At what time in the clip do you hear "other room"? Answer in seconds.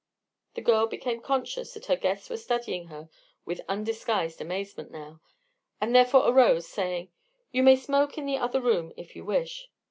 8.39-8.93